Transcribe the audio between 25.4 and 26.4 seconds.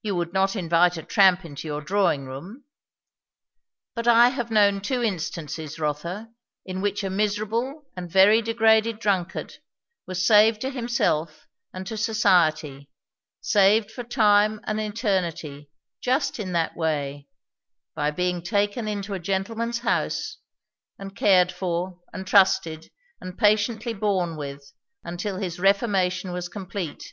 reformation